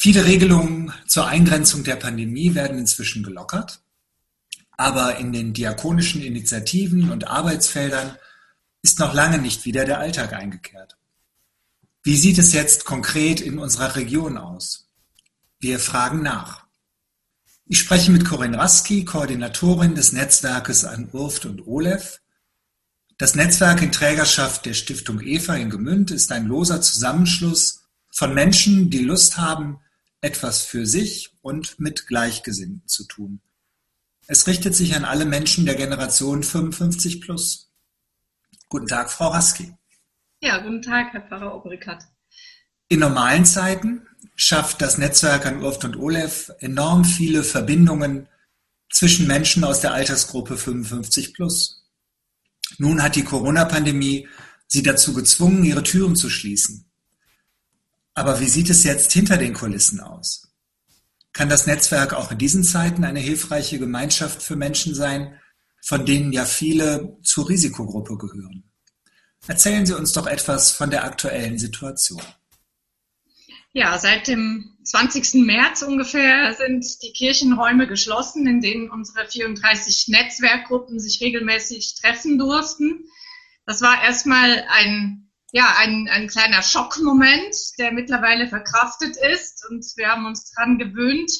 [0.00, 3.80] Viele Regelungen zur Eingrenzung der Pandemie werden inzwischen gelockert,
[4.76, 8.16] aber in den diakonischen Initiativen und Arbeitsfeldern
[8.80, 10.96] ist noch lange nicht wieder der Alltag eingekehrt.
[12.04, 14.88] Wie sieht es jetzt konkret in unserer Region aus?
[15.58, 16.64] Wir fragen nach.
[17.66, 22.20] Ich spreche mit Corinne Raski, Koordinatorin des Netzwerkes an Urft und OLEF.
[23.16, 28.90] Das Netzwerk in Trägerschaft der Stiftung EVA in Gemünd ist ein loser Zusammenschluss von Menschen,
[28.90, 29.80] die Lust haben,
[30.20, 33.40] etwas für sich und mit Gleichgesinnten zu tun.
[34.26, 37.70] Es richtet sich an alle Menschen der Generation 55 plus.
[38.68, 39.74] Guten Tag, Frau Raski.
[40.42, 42.04] Ja, guten Tag, Herr Pfarrer Obrikat.
[42.88, 48.28] In normalen Zeiten schafft das Netzwerk an Urft und OLEF enorm viele Verbindungen
[48.90, 51.86] zwischen Menschen aus der Altersgruppe 55 plus.
[52.78, 54.28] Nun hat die Corona-Pandemie
[54.66, 56.87] sie dazu gezwungen, ihre Türen zu schließen.
[58.18, 60.50] Aber wie sieht es jetzt hinter den Kulissen aus?
[61.32, 65.38] Kann das Netzwerk auch in diesen Zeiten eine hilfreiche Gemeinschaft für Menschen sein,
[65.80, 68.64] von denen ja viele zur Risikogruppe gehören?
[69.46, 72.20] Erzählen Sie uns doch etwas von der aktuellen Situation.
[73.72, 75.46] Ja, seit dem 20.
[75.46, 83.04] März ungefähr sind die Kirchenräume geschlossen, in denen unsere 34 Netzwerkgruppen sich regelmäßig treffen durften.
[83.64, 89.66] Das war erstmal ein, ja, ein, ein kleiner Schockmoment, der mittlerweile verkraftet ist.
[89.70, 91.30] Und wir haben uns daran gewöhnt,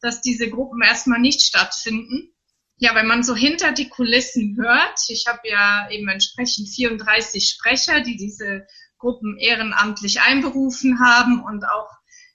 [0.00, 2.34] dass diese Gruppen erstmal nicht stattfinden.
[2.76, 8.00] Ja, wenn man so hinter die Kulissen hört, ich habe ja eben entsprechend 34 Sprecher,
[8.00, 8.66] die diese
[8.98, 11.88] Gruppen ehrenamtlich einberufen haben und auch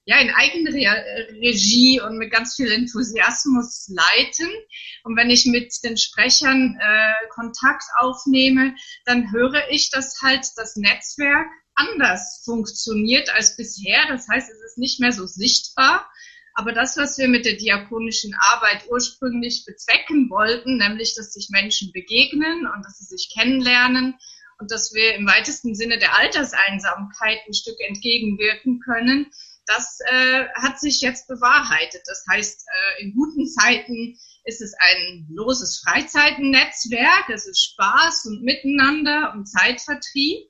[0.07, 4.47] ja, in eigener Regie und mit ganz viel Enthusiasmus leiten.
[5.03, 10.77] Und wenn ich mit den Sprechern äh, Kontakt aufnehme, dann höre ich, dass halt das
[10.77, 13.99] Netzwerk anders funktioniert als bisher.
[14.07, 16.09] Das heißt, es ist nicht mehr so sichtbar.
[16.53, 21.91] Aber das, was wir mit der diakonischen Arbeit ursprünglich bezwecken wollten, nämlich, dass sich Menschen
[21.91, 24.15] begegnen und dass sie sich kennenlernen
[24.57, 29.29] und dass wir im weitesten Sinne der Alterseinsamkeit ein Stück entgegenwirken können,
[29.67, 32.01] das äh, hat sich jetzt bewahrheitet.
[32.05, 38.43] Das heißt, äh, in guten Zeiten ist es ein loses Freizeitennetzwerk, es ist Spaß und
[38.43, 40.49] Miteinander und Zeitvertrieb.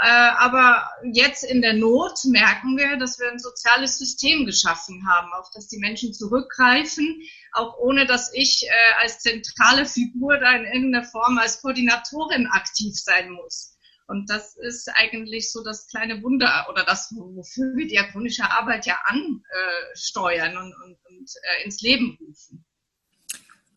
[0.00, 5.32] Äh, aber jetzt in der Not merken wir, dass wir ein soziales System geschaffen haben,
[5.34, 10.64] auf das die Menschen zurückgreifen, auch ohne dass ich äh, als zentrale Figur da in
[10.64, 13.76] irgendeiner Form als Koordinatorin aktiv sein muss.
[14.12, 18.98] Und das ist eigentlich so das kleine Wunder oder das, wofür wir diakonische Arbeit ja
[19.06, 22.62] ansteuern und, und, und äh, ins Leben rufen.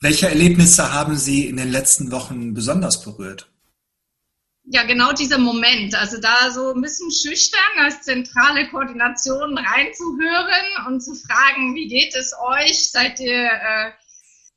[0.01, 3.49] Welche Erlebnisse haben Sie in den letzten Wochen besonders berührt?
[4.67, 11.01] ja, genau dieser Moment, also da so ein bisschen schüchtern als zentrale Koordination reinzuhören und
[11.01, 12.89] zu fragen, wie geht es euch?
[12.89, 13.91] Seid ihr äh,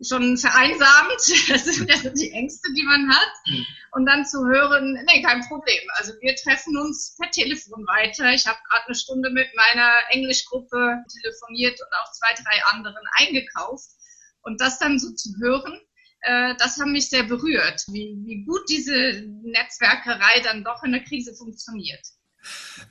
[0.01, 1.19] schon vereinsamt?
[1.49, 3.33] Das sind ja die Ängste, die man hat.
[3.47, 3.67] Mhm.
[3.93, 5.81] Und dann zu hören, nee, kein Problem.
[5.97, 8.33] Also wir treffen uns per Telefon weiter.
[8.33, 13.89] Ich habe gerade eine Stunde mit meiner Englischgruppe telefoniert und auch zwei, drei anderen eingekauft.
[14.43, 15.81] Und das dann so zu hören,
[16.21, 21.05] äh, das hat mich sehr berührt, wie, wie gut diese Netzwerkerei dann doch in der
[21.05, 22.01] Krise funktioniert.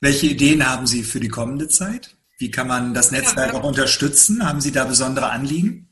[0.01, 2.16] Welche Ideen haben Sie für die kommende Zeit?
[2.38, 4.47] Wie kann man das Netzwerk auch unterstützen?
[4.47, 5.87] Haben Sie da besondere Anliegen?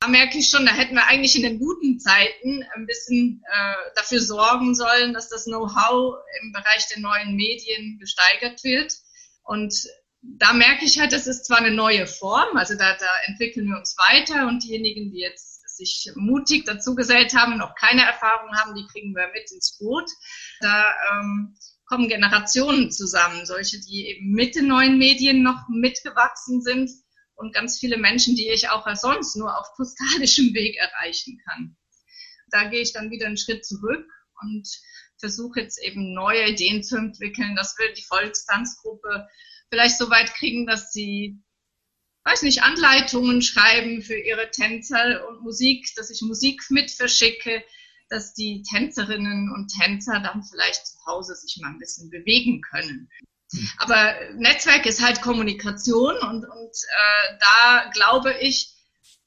[0.00, 3.74] Da merke ich schon, da hätten wir eigentlich in den guten Zeiten ein bisschen äh,
[3.96, 8.94] dafür sorgen sollen, dass das Know-how im Bereich der neuen Medien gesteigert wird.
[9.42, 9.74] Und
[10.22, 13.76] da merke ich halt, das ist zwar eine neue Form, also da, da entwickeln wir
[13.76, 18.74] uns weiter und diejenigen, die jetzt sich mutig dazu gesellt haben, noch keine Erfahrung haben,
[18.74, 20.10] die kriegen wir mit ins Boot.
[20.60, 26.90] Da ähm, kommen Generationen zusammen, solche, die eben mit den neuen Medien noch mitgewachsen sind
[27.40, 31.76] und ganz viele Menschen, die ich auch sonst nur auf postalischem Weg erreichen kann.
[32.50, 34.06] Da gehe ich dann wieder einen Schritt zurück
[34.42, 34.68] und
[35.18, 39.28] versuche jetzt eben neue Ideen zu entwickeln, dass wir die Volkstanzgruppe
[39.70, 41.42] vielleicht so weit kriegen, dass sie
[42.24, 47.64] weiß nicht, Anleitungen schreiben für ihre Tänzer und Musik, dass ich Musik mit verschicke,
[48.08, 53.08] dass die Tänzerinnen und Tänzer dann vielleicht zu Hause sich mal ein bisschen bewegen können.
[53.78, 58.74] Aber Netzwerk ist halt Kommunikation und, und äh, da glaube ich,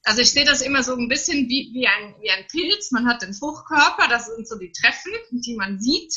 [0.02, 2.90] also ich sehe das immer so ein bisschen wie, wie, ein, wie ein Pilz.
[2.90, 6.14] Man hat den Fruchtkörper, das sind so die Treffen, die man sieht.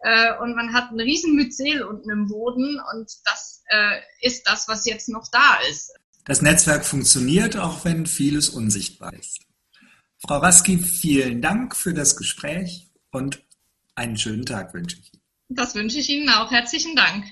[0.00, 4.68] Äh, und man hat ein riesen Myzel unten im Boden und das äh, ist das,
[4.68, 5.92] was jetzt noch da ist.
[6.24, 9.40] Das Netzwerk funktioniert, auch wenn vieles unsichtbar ist.
[10.18, 13.42] Frau Raski, vielen Dank für das Gespräch und
[13.94, 15.15] einen schönen Tag wünsche ich Ihnen.
[15.48, 16.50] Das wünsche ich Ihnen auch.
[16.52, 17.24] Herzlichen Dank.